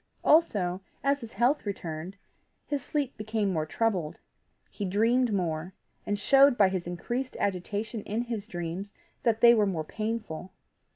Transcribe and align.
Also, 0.23 0.81
as 1.03 1.21
his 1.21 1.33
health 1.33 1.63
returned, 1.63 2.15
his 2.65 2.81
sleep 2.83 3.15
became 3.17 3.53
more 3.53 3.67
troubled; 3.67 4.19
he 4.71 4.83
dreamed 4.83 5.31
more, 5.31 5.75
and 6.07 6.17
showed 6.17 6.57
by 6.57 6.69
his 6.69 6.87
increased 6.87 7.37
agitation 7.39 8.01
in 8.01 8.23
his 8.23 8.47
dreams 8.47 8.89
that 9.21 9.41
they 9.41 9.53
were 9.53 9.67
more 9.67 9.83
painful. 9.85 10.51